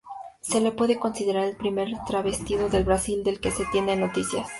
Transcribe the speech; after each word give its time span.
Se 0.41 0.61
le 0.61 0.71
puede 0.71 0.97
considerar 0.97 1.43
el 1.43 1.55
primer 1.55 1.89
travestido 2.07 2.69
del 2.69 2.83
Brasil 2.85 3.23
del 3.23 3.39
que 3.39 3.51
se 3.51 3.65
tiene 3.67 3.95
noticias. 3.95 4.49